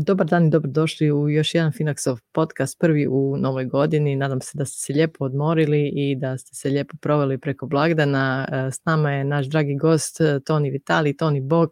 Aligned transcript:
Dobar 0.00 0.26
dan 0.26 0.46
i 0.46 0.50
dobrodošli 0.50 1.12
u 1.12 1.28
još 1.28 1.54
jedan 1.54 1.72
Finaxov 1.72 2.20
podcast, 2.32 2.78
prvi 2.80 3.06
u 3.10 3.36
novoj 3.38 3.64
godini. 3.64 4.16
Nadam 4.16 4.40
se 4.40 4.58
da 4.58 4.64
ste 4.64 4.78
se 4.78 4.92
lijepo 4.92 5.24
odmorili 5.24 5.92
i 5.94 6.16
da 6.16 6.38
ste 6.38 6.54
se 6.54 6.68
lijepo 6.68 6.96
proveli 7.00 7.38
preko 7.38 7.66
blagdana. 7.66 8.48
E, 8.52 8.70
s 8.70 8.84
nama 8.84 9.12
je 9.12 9.24
naš 9.24 9.46
dragi 9.46 9.76
gost 9.76 10.18
Toni 10.46 10.70
Vitali, 10.70 11.16
Toni 11.16 11.40
Bok. 11.40 11.70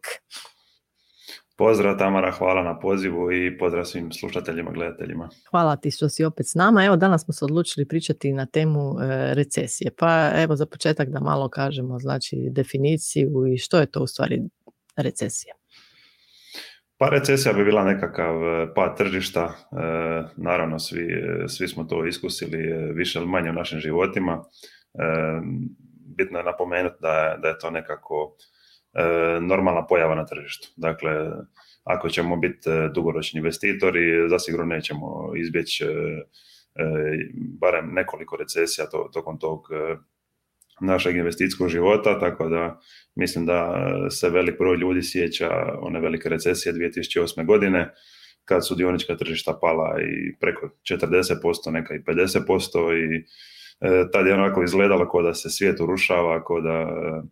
Pozdrav 1.56 1.98
Tamara, 1.98 2.30
hvala 2.30 2.62
na 2.62 2.78
pozivu 2.78 3.32
i 3.32 3.58
pozdrav 3.58 3.84
svim 3.84 4.12
slušateljima, 4.12 4.70
gledateljima. 4.70 5.28
Hvala 5.50 5.76
ti 5.76 5.90
što 5.90 6.08
si 6.08 6.24
opet 6.24 6.46
s 6.46 6.54
nama. 6.54 6.84
Evo 6.84 6.96
danas 6.96 7.24
smo 7.24 7.32
se 7.32 7.44
odlučili 7.44 7.88
pričati 7.88 8.32
na 8.32 8.46
temu 8.46 8.80
e, 8.80 9.34
recesije. 9.34 9.90
Pa 9.98 10.30
evo 10.36 10.56
za 10.56 10.66
početak 10.66 11.08
da 11.08 11.20
malo 11.20 11.48
kažemo 11.48 11.98
znači 11.98 12.36
definiciju 12.50 13.30
i 13.54 13.58
što 13.58 13.78
je 13.78 13.86
to 13.86 14.02
u 14.02 14.06
stvari 14.06 14.42
recesija. 14.96 15.54
Pa 16.98 17.08
recesija 17.08 17.52
bi 17.52 17.64
bila 17.64 17.84
nekakav 17.84 18.34
e, 18.34 18.74
pad 18.74 18.96
tržišta, 18.96 19.42
e, 19.42 19.76
naravno 20.36 20.78
svi, 20.78 21.08
svi 21.48 21.68
smo 21.68 21.84
to 21.84 22.06
iskusili 22.06 22.92
više 22.94 23.18
ili 23.18 23.28
manje 23.28 23.50
u 23.50 23.54
našim 23.54 23.78
životima. 23.78 24.44
Bitno 26.16 26.38
je 26.38 26.44
napomenuti 26.44 26.96
da 27.00 27.12
je, 27.12 27.38
da 27.38 27.48
je 27.48 27.58
to 27.58 27.70
nekako 27.70 28.36
normalna 29.40 29.86
pojava 29.86 30.14
na 30.14 30.26
tržištu. 30.26 30.68
Dakle, 30.76 31.30
ako 31.84 32.08
ćemo 32.08 32.36
biti 32.36 32.70
e, 32.70 32.88
dugoročni 32.94 33.38
investitori, 33.38 34.28
zasigurno 34.28 34.66
nećemo 34.66 35.32
izbjeći 35.36 35.84
e, 35.84 35.88
barem 37.60 37.90
nekoliko 37.92 38.36
recesija 38.36 38.86
to, 38.86 39.10
tokom 39.12 39.38
tog 39.38 39.60
našeg 40.80 41.16
investicijskog 41.16 41.68
života, 41.68 42.20
tako 42.20 42.48
da 42.48 42.80
mislim 43.14 43.46
da 43.46 43.86
se 44.10 44.30
velik 44.30 44.58
broj 44.58 44.76
ljudi 44.76 45.02
sjeća 45.02 45.50
one 45.80 46.00
velike 46.00 46.28
recesije 46.28 46.74
2008. 46.74 47.46
godine, 47.46 47.94
kad 48.44 48.66
su 48.66 48.74
dionička 48.74 49.16
tržišta 49.16 49.58
pala 49.60 49.96
i 50.00 50.36
preko 50.40 50.68
40%, 50.90 51.70
neka 51.70 51.94
i 51.94 51.98
50% 51.98 52.94
i 52.96 53.24
tad 54.12 54.26
je 54.26 54.34
onako 54.34 54.62
izgledalo 54.62 55.08
kao 55.08 55.22
da 55.22 55.34
se 55.34 55.50
svijet 55.50 55.80
urušava, 55.80 56.44
kao 56.44 56.60
da 56.60 56.86
E, 57.20 57.22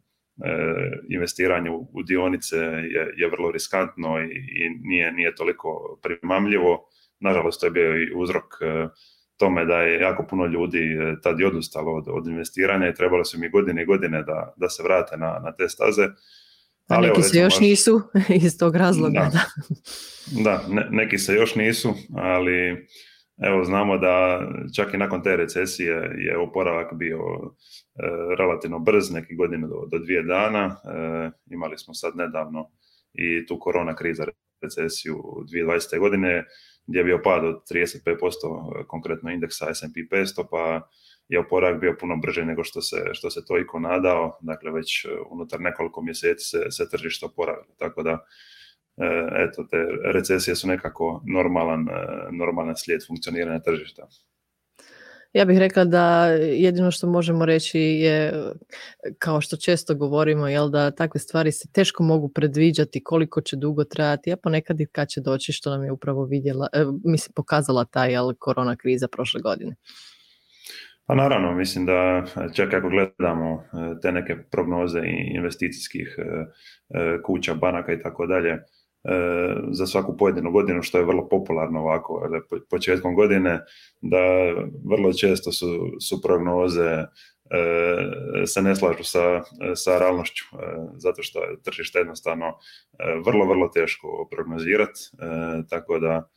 investiranje 1.09 1.71
u 1.71 2.03
dionice 2.03 2.57
je, 2.57 3.15
je 3.17 3.31
vrlo 3.31 3.51
riskantno 3.51 4.21
i, 4.21 4.25
i 4.25 4.71
nije, 4.83 5.13
nije 5.13 5.35
toliko 5.35 5.99
primamljivo. 6.03 6.89
Nažalost, 7.21 7.61
to 7.61 7.67
je 7.67 7.71
bio 7.71 8.03
i 8.03 8.13
uzrok 8.15 8.45
e, 8.61 8.89
tome 9.37 9.65
da 9.65 9.83
je 9.83 10.01
jako 10.01 10.27
puno 10.31 10.47
ljudi 10.47 10.79
e, 10.79 11.21
tad 11.23 11.41
i 11.41 11.45
odustalo 11.45 11.93
od, 11.93 12.05
od 12.09 12.27
investiranja 12.27 12.89
i 12.89 12.95
trebalo 12.95 13.25
su 13.25 13.39
mi 13.39 13.51
godine 13.51 13.83
i 13.83 13.87
godine 13.87 14.23
da, 14.23 14.55
da 14.57 14.69
se 14.69 14.83
vrate 14.83 15.17
na, 15.17 15.41
na 15.45 15.53
te 15.53 15.69
staze. 15.69 16.03
A 16.03 16.95
Ali 16.97 17.09
neki 17.09 17.23
se 17.23 17.39
još 17.39 17.61
nisu 17.61 18.03
iz 18.47 18.59
tog 18.59 18.77
razloga. 18.77 19.31
Da, 19.33 19.45
da 20.43 20.65
ne, 20.69 20.87
neki 20.91 21.19
se 21.19 21.35
još 21.35 21.55
nisu, 21.55 21.95
ali 22.17 22.87
Evo, 23.39 23.65
znamo 23.65 23.99
da 23.99 24.47
čak 24.77 24.95
i 24.95 24.99
nakon 24.99 25.23
te 25.23 25.37
recesije 25.37 26.15
je 26.19 26.39
oporavak 26.39 26.95
bio 26.95 27.19
e, 27.19 27.53
relativno 28.39 28.79
brz, 28.79 29.11
neki 29.11 29.37
godine 29.37 29.67
do, 29.69 29.87
do 29.91 29.99
dvije 29.99 30.23
dana. 30.23 30.65
E, 30.65 31.31
imali 31.51 31.79
smo 31.79 31.95
sad 31.95 32.17
nedavno 32.17 32.71
i 33.13 33.47
tu 33.47 33.59
korona 33.59 33.97
kriza 33.97 34.25
recesiju 34.63 35.15
2020. 35.15 35.99
godine 35.99 36.45
gdje 36.87 36.99
je 36.99 37.05
bio 37.05 37.21
pad 37.25 37.45
od 37.45 37.63
35% 37.71 38.87
konkretno 38.87 39.31
indeksa 39.31 39.75
S&P 39.75 40.17
500, 40.17 40.45
pa 40.51 40.89
je 41.29 41.39
oporavak 41.39 41.81
bio 41.81 41.97
puno 42.01 42.17
brže 42.17 42.45
nego 42.45 42.65
što 42.65 42.81
se, 42.81 42.97
što 43.13 43.31
se 43.31 43.45
to 43.45 43.59
iko 43.59 43.81
nadao. 43.81 44.39
Dakle, 44.41 44.71
već 44.71 45.07
unutar 45.31 45.61
nekoliko 45.61 46.03
mjeseci 46.03 46.45
se, 46.45 46.71
se 46.71 46.89
tržište 46.91 47.27
oporavilo. 47.27 47.75
Tako 47.79 48.03
da 48.03 48.13
E, 48.13 48.25
eto, 49.49 49.67
te 49.71 49.77
recesije 50.13 50.57
su 50.57 50.69
nekako 50.69 51.23
normalan, 51.27 51.81
e, 51.81 51.93
normalan 52.33 52.77
slijed 52.77 53.07
funkcioniranja 53.07 53.61
tržišta. 53.61 54.09
Ja 55.33 55.45
bih 55.45 55.59
rekla 55.59 55.85
da 55.85 56.27
jedino 56.37 56.91
što 56.91 57.07
možemo 57.07 57.45
reći 57.45 57.81
je, 57.81 58.33
kao 59.19 59.41
što 59.41 59.57
često 59.57 59.95
govorimo, 59.95 60.49
jel, 60.49 60.71
da 60.71 60.91
takve 60.91 61.21
stvari 61.21 61.53
se 61.53 61.69
teško 61.73 62.03
mogu 62.03 62.29
predviđati 62.29 63.05
koliko 63.05 63.41
će 63.41 63.57
dugo 63.57 63.85
trajati, 63.85 64.33
a 64.33 64.37
ponekad 64.37 64.81
i 64.81 64.87
kad 64.87 65.09
će 65.09 65.21
doći, 65.21 65.53
što 65.53 65.71
nam 65.71 65.85
je 65.85 65.93
upravo 65.93 66.25
vidjela, 66.25 66.69
e, 66.73 66.85
mislim, 67.05 67.33
pokazala 67.37 67.85
ta 67.85 68.05
jel, 68.05 68.35
korona 68.39 68.77
kriza 68.77 69.09
prošle 69.09 69.41
godine. 69.41 69.77
Pa 71.07 71.15
naravno, 71.15 71.55
mislim 71.55 71.87
da 71.87 72.25
čak 72.55 72.75
ako 72.75 72.89
gledamo 72.89 73.65
te 74.03 74.13
neke 74.13 74.37
prognoze 74.51 75.01
investicijskih 75.35 76.17
kuća, 77.25 77.55
banaka 77.55 77.93
i 77.93 78.03
tako 78.03 78.27
dalje, 78.27 78.53
E, 78.53 78.82
za 79.71 79.87
svaku 79.87 80.17
pojedinu 80.17 80.51
godinu, 80.53 80.83
što 80.83 80.99
je 80.99 81.05
vrlo 81.05 81.29
popularno 81.29 81.81
ovako 81.81 82.29
početkom 82.71 83.15
godine, 83.15 83.61
da 84.01 84.19
vrlo 84.91 85.13
često 85.13 85.53
su, 85.53 85.67
su 86.01 86.23
prognoze 86.23 86.89
e, 86.89 87.07
se 88.47 88.63
ne 88.63 88.77
slažu 88.77 89.05
sa, 89.05 89.43
sa 89.75 89.99
realnošću, 89.99 90.45
e, 90.53 90.57
zato 90.97 91.23
što 91.23 91.45
je 91.45 91.63
tržište 91.63 91.99
jednostavno 91.99 92.53
vrlo, 93.25 93.47
vrlo 93.47 93.69
teško 93.69 94.29
prognozirati, 94.31 95.01
tako 95.71 95.99
da 95.99 96.29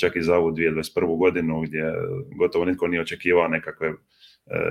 čak 0.00 0.16
i 0.16 0.22
za 0.22 0.36
ovu 0.36 0.50
2021. 0.50 1.18
godinu 1.18 1.60
gdje 1.60 1.94
gotovo 2.38 2.64
nitko 2.64 2.86
nije 2.86 3.00
očekivao 3.00 3.48
nekakve 3.48 3.92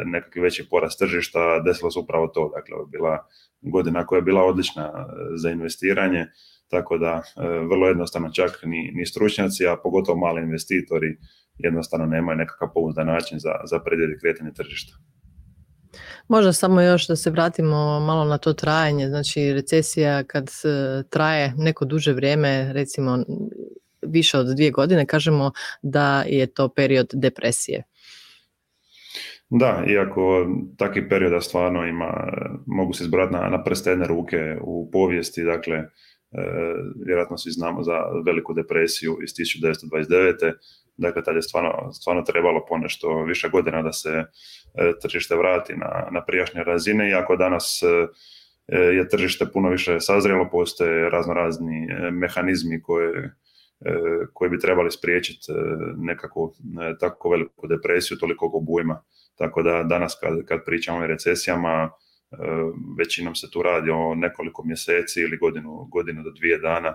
nekakvi 0.06 0.42
veći 0.42 0.68
porast 0.70 1.00
tržišta, 1.00 1.60
desilo 1.60 1.92
se 1.92 2.00
upravo 2.00 2.28
to. 2.28 2.52
Dakle, 2.56 2.78
bila 2.92 3.28
godina 3.62 4.06
koja 4.06 4.18
je 4.18 4.22
bila 4.22 4.44
odlična 4.44 5.08
za 5.36 5.50
investiranje, 5.50 6.26
tako 6.70 6.98
da 6.98 7.22
e, 7.24 7.42
vrlo 7.46 7.88
jednostavno 7.88 8.32
čak 8.32 8.60
ni, 8.64 8.92
ni 8.94 9.06
stručnjaci, 9.06 9.68
a 9.68 9.78
pogotovo 9.84 10.18
mali 10.18 10.42
investitori 10.42 11.18
jednostavno 11.58 12.06
nemaju 12.06 12.38
nekakav 12.38 12.70
pouzdan 12.74 13.08
način 13.08 13.40
za, 13.40 13.52
za 13.66 13.80
kretanje 14.22 14.54
tržišta. 14.54 14.98
Možda 16.28 16.54
samo 16.54 16.82
još 16.82 17.08
da 17.08 17.16
se 17.16 17.32
vratimo 17.32 18.00
malo 18.00 18.26
na 18.26 18.38
to 18.38 18.54
trajanje, 18.54 19.08
znači 19.08 19.54
recesija 19.54 20.24
kad 20.24 20.50
traje 21.10 21.54
neko 21.58 21.86
duže 21.86 22.14
vrijeme, 22.14 22.74
recimo 22.74 23.20
više 24.02 24.38
od 24.38 24.48
dvije 24.56 24.72
godine, 24.72 25.06
kažemo 25.06 25.52
da 25.82 26.24
je 26.28 26.48
to 26.48 26.70
period 26.70 27.10
depresije. 27.14 27.84
Da, 29.50 29.84
iako 29.88 30.48
takvi 30.78 31.10
perioda 31.10 31.42
stvarno 31.42 31.86
ima, 31.86 32.34
mogu 32.66 32.94
se 32.94 33.04
izbrati 33.04 33.34
na, 33.34 33.40
na 33.40 33.64
prste 33.64 33.90
jedne 33.90 34.08
ruke 34.08 34.58
u 34.62 34.90
povijesti, 34.92 35.44
dakle 35.44 35.76
E, 35.78 35.84
vjerojatno 37.06 37.38
svi 37.38 37.52
znamo 37.52 37.84
za 37.84 37.94
veliku 38.26 38.54
depresiju 38.54 39.18
iz 39.24 39.30
1929. 39.30 40.54
Dakle, 40.98 41.24
tad 41.24 41.36
je 41.36 41.42
stvarno, 41.42 41.92
stvarno 41.94 42.22
trebalo 42.22 42.66
ponešto 42.70 43.24
više 43.24 43.50
godina 43.50 43.82
da 43.82 43.94
se 43.94 44.10
e, 44.10 44.26
tržište 45.02 45.36
vrati 45.36 45.74
na, 45.76 46.08
na 46.12 46.26
prijašnje 46.26 46.64
razine, 46.64 47.10
iako 47.10 47.36
danas 47.36 47.82
e, 47.84 48.08
je 48.78 49.10
tržište 49.10 49.46
puno 49.54 49.70
više 49.70 50.00
sazrelo, 50.00 50.50
postoje 50.52 51.10
razno 51.10 51.34
razni 51.34 51.88
mehanizmi 52.12 52.82
koje, 52.82 53.36
koji 54.34 54.50
bi 54.50 54.60
trebali 54.60 54.92
spriječiti 54.92 55.46
nekakvu 55.98 56.54
tako 57.00 57.30
veliku 57.30 57.68
depresiju, 57.68 58.18
toliko 58.18 58.52
obujma. 58.54 59.04
Tako 59.36 59.64
da 59.64 59.84
danas 59.84 60.18
kad, 60.22 60.46
kad 60.46 60.66
pričamo 60.66 61.00
o 61.00 61.08
recesijama, 61.08 61.92
većinom 62.98 63.36
se 63.36 63.52
tu 63.52 63.62
radi 63.62 63.90
o 63.90 64.16
nekoliko 64.16 64.64
mjeseci 64.66 65.22
ili 65.22 65.38
godinu, 65.38 65.88
godinu 65.92 66.24
do 66.24 66.32
dvije 66.32 66.58
dana 66.58 66.90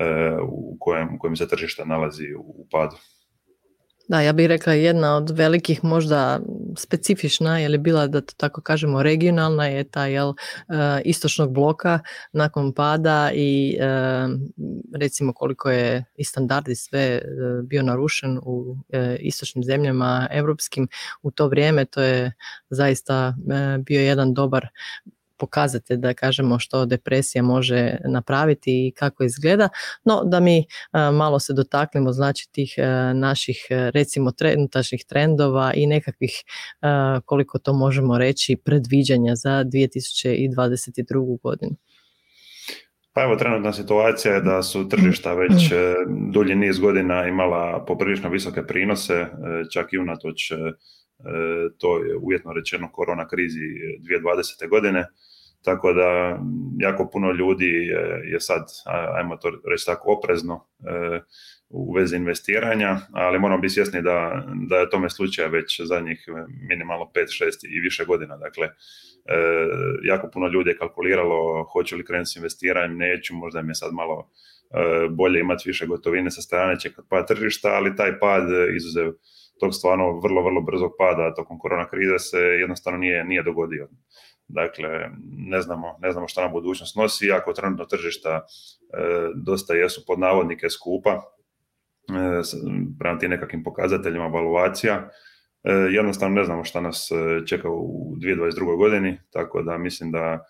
e, 0.00 0.36
u 0.42 0.76
kojem, 0.80 1.18
kojem 1.18 1.36
se 1.36 1.48
tržište 1.48 1.84
nalazi 1.84 2.34
u 2.38 2.66
padu. 2.70 2.96
Da, 4.08 4.20
ja 4.20 4.32
bih 4.32 4.46
rekla 4.46 4.72
jedna 4.72 5.16
od 5.16 5.30
velikih 5.30 5.84
možda 5.84 6.40
specifična, 6.76 7.58
je 7.58 7.78
bila 7.78 8.06
da 8.06 8.20
to 8.20 8.34
tako 8.36 8.60
kažemo 8.60 9.02
regionalna 9.02 9.66
je 9.66 9.84
ta 9.84 10.06
jel, 10.06 10.28
uh, 10.28 10.36
istočnog 11.04 11.52
bloka 11.52 12.00
nakon 12.32 12.72
pada 12.72 13.30
i 13.34 13.76
uh, 13.80 14.30
recimo 14.94 15.32
koliko 15.32 15.70
je 15.70 16.04
i 16.16 16.24
standardi 16.24 16.74
sve 16.74 17.22
uh, 17.24 17.66
bio 17.66 17.82
narušen 17.82 18.38
u 18.42 18.76
istočnim 19.20 19.64
zemljama 19.64 20.28
europskim 20.30 20.88
u 21.22 21.30
to 21.30 21.48
vrijeme, 21.48 21.84
to 21.84 22.02
je 22.02 22.32
zaista 22.70 23.34
bio 23.86 24.00
jedan 24.00 24.34
dobar 24.34 24.68
pokazatelj 25.36 25.96
da 25.96 26.14
kažemo 26.14 26.58
što 26.58 26.86
depresija 26.86 27.42
može 27.42 27.96
napraviti 28.04 28.86
i 28.86 28.92
kako 28.96 29.24
izgleda, 29.24 29.68
no 30.04 30.22
da 30.24 30.40
mi 30.40 30.58
e, 30.58 30.64
malo 31.12 31.40
se 31.40 31.52
dotaknemo 31.52 32.12
znači 32.12 32.48
tih 32.52 32.74
e, 32.76 33.14
naših 33.14 33.66
e, 33.70 33.90
recimo 33.90 34.32
trenutačnih 34.32 35.04
trendova 35.08 35.72
i 35.74 35.86
nekakvih 35.86 36.30
koliko 37.24 37.58
to 37.58 37.72
možemo 37.72 38.18
reći 38.18 38.56
predviđanja 38.64 39.34
za 39.34 39.64
2022. 39.64 41.38
godinu. 41.42 41.76
Pa 43.12 43.22
evo, 43.22 43.36
trenutna 43.36 43.72
situacija 43.72 44.34
je 44.34 44.40
da 44.40 44.62
su 44.62 44.88
tržišta 44.88 45.34
već 45.42 45.72
dulji 46.32 46.54
niz 46.54 46.78
godina 46.78 47.26
imala 47.26 47.84
poprilično 47.86 48.30
visoke 48.30 48.62
prinose, 48.66 49.26
čak 49.72 49.92
i 49.92 49.98
unatoč 49.98 50.52
to 51.78 52.04
je 52.04 52.16
uvjetno 52.16 52.52
rečeno 52.52 52.92
korona 52.92 53.28
krizi 53.28 53.60
2020. 53.60 54.68
godine, 54.70 55.06
tako 55.64 55.92
da 55.92 56.38
jako 56.78 57.10
puno 57.12 57.32
ljudi 57.32 57.90
je 58.32 58.40
sad, 58.40 58.62
ajmo 59.14 59.36
to 59.36 59.50
reći 59.70 59.86
tako, 59.86 60.12
oprezno 60.12 60.66
u 61.68 61.92
vezi 61.92 62.16
investiranja, 62.16 62.96
ali 63.12 63.38
moramo 63.38 63.60
biti 63.60 63.74
svjesni 63.74 64.02
da, 64.02 64.44
da 64.68 64.76
je 64.76 64.90
tome 64.90 65.10
slučaj 65.10 65.48
već 65.48 65.80
zadnjih 65.84 66.24
minimalno 66.68 67.10
5, 67.14 67.20
6 67.20 67.44
i 67.76 67.80
više 67.80 68.04
godina. 68.04 68.36
Dakle, 68.36 68.68
E, 69.24 69.36
jako 70.02 70.30
puno 70.32 70.48
ljudi 70.48 70.70
je 70.70 70.76
kalkuliralo 70.76 71.64
hoću 71.72 71.96
li 71.96 72.04
krenuti 72.04 72.30
s 72.30 72.36
investiranjem, 72.36 72.98
neću, 72.98 73.34
možda 73.34 73.62
mi 73.62 73.70
je 73.70 73.74
sad 73.74 73.92
malo 73.92 74.30
e, 74.70 75.08
bolje 75.10 75.40
imati 75.40 75.62
više 75.66 75.86
gotovine 75.86 76.30
sa 76.30 76.42
strane 76.42 76.80
čekati 76.80 77.08
pad 77.10 77.28
tržišta, 77.28 77.68
ali 77.68 77.96
taj 77.96 78.18
pad 78.18 78.42
izuzev 78.76 79.12
tog 79.60 79.74
stvarno 79.74 80.20
vrlo, 80.20 80.42
vrlo 80.42 80.60
brzog 80.60 80.92
pada 80.98 81.34
tokom 81.34 81.58
korona 81.58 81.88
krize 81.88 82.18
se 82.18 82.38
jednostavno 82.38 82.98
nije, 82.98 83.24
nije 83.24 83.42
dogodio. 83.42 83.88
Dakle, 84.48 85.10
ne 85.48 85.60
znamo, 85.60 85.98
ne 86.02 86.12
znamo 86.12 86.28
šta 86.28 86.42
nam 86.42 86.52
budućnost 86.52 86.96
nosi, 86.96 87.32
ako 87.32 87.52
trenutno 87.52 87.84
tržišta 87.84 88.30
e, 88.30 88.44
dosta 89.34 89.74
jesu 89.74 90.04
pod 90.06 90.18
navodnike 90.18 90.70
skupa, 90.70 91.22
prema 92.98 93.18
tim 93.18 93.30
nekakvim 93.30 93.64
pokazateljima 93.64 94.26
valuacija, 94.26 95.08
E, 95.64 95.72
jednostavno 95.72 96.34
ne 96.34 96.44
znamo 96.44 96.64
šta 96.64 96.80
nas 96.80 97.10
e, 97.10 97.46
čeka 97.46 97.68
u 97.70 98.16
2022. 98.16 98.76
godini, 98.76 99.18
tako 99.30 99.62
da 99.62 99.78
mislim 99.78 100.12
da 100.12 100.46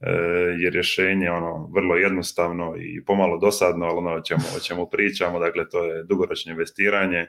e, 0.00 0.10
je 0.58 0.70
rješenje 0.70 1.30
ono 1.30 1.70
vrlo 1.74 1.96
jednostavno 1.96 2.74
i 2.78 3.04
pomalo 3.04 3.38
dosadno, 3.38 3.86
ali 3.86 3.98
ono 3.98 4.10
o 4.10 4.20
čemu, 4.20 4.42
o 4.56 4.60
čemu 4.60 4.88
pričamo, 4.90 5.38
dakle 5.38 5.68
to 5.68 5.84
je 5.84 6.04
dugoročno 6.04 6.52
investiranje, 6.52 7.26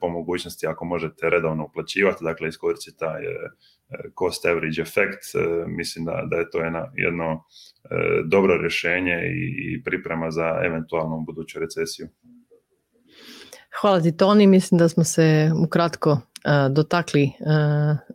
po 0.00 0.08
mogućnosti 0.08 0.66
ako 0.66 0.84
možete 0.84 1.30
redovno 1.30 1.64
uplaćivati, 1.64 2.24
dakle 2.24 2.48
iskoristiti 2.48 2.98
taj 2.98 3.22
cost 4.18 4.46
average 4.46 4.82
efekt, 4.82 5.22
mislim 5.66 6.04
da, 6.04 6.22
da 6.30 6.36
je 6.36 6.50
to 6.50 6.58
jedno, 6.58 6.86
jedno 6.94 7.44
dobro 8.24 8.56
rješenje 8.56 9.16
i 9.72 9.82
priprema 9.84 10.30
za 10.30 10.60
eventualnu 10.64 11.24
buduću 11.26 11.58
recesiju. 11.58 12.08
Hvala 13.80 14.00
ti 14.00 14.16
Toni, 14.16 14.46
mislim 14.46 14.78
da 14.78 14.88
smo 14.88 15.04
se 15.04 15.50
ukratko 15.66 16.18
dotakli 16.70 17.32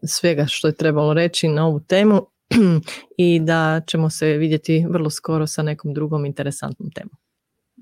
svega 0.07 0.45
što 0.47 0.67
je 0.67 0.75
trebalo 0.75 1.13
reći 1.13 1.47
na 1.47 1.67
ovu 1.67 1.79
temu 1.79 2.21
i 3.17 3.39
da 3.39 3.81
ćemo 3.87 4.09
se 4.09 4.27
vidjeti 4.27 4.85
vrlo 4.89 5.09
skoro 5.09 5.47
sa 5.47 5.63
nekom 5.63 5.93
drugom 5.93 6.25
interesantnom 6.25 6.91
temom. 6.91 7.15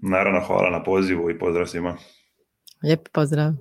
Naravno, 0.02 0.40
hvala 0.48 0.70
na 0.70 0.84
pozivu 0.84 1.30
i 1.30 1.40
pozdrav 1.40 1.66
svima. 1.66 1.98
Lijep 2.84 3.10
pozdrav. 3.12 3.54